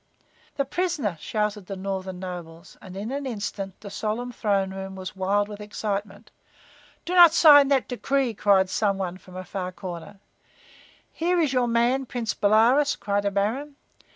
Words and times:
"The 0.55 0.65
prisoner!" 0.65 1.15
shouted 1.19 1.67
the 1.67 1.75
northern 1.75 2.17
nobles, 2.19 2.75
and 2.81 2.97
in 2.97 3.11
an 3.11 3.27
instant 3.27 3.79
the 3.81 3.91
solemn 3.91 4.31
throne 4.31 4.73
room 4.73 4.95
was 4.95 5.15
wild 5.15 5.47
with 5.47 5.61
excitement. 5.61 6.31
"Do 7.05 7.13
not 7.13 7.35
sign 7.35 7.67
that 7.67 7.87
decree!" 7.87 8.33
cried 8.33 8.67
some 8.67 8.97
one 8.97 9.19
from 9.19 9.35
a 9.35 9.43
far 9.45 9.71
corner. 9.71 10.19
"Here 11.13 11.39
is 11.39 11.53
your 11.53 11.67
man, 11.67 12.07
Prince 12.07 12.33
Bolaroz!" 12.33 12.95
cried 12.95 13.25
a 13.25 13.29
baron. 13.29 13.75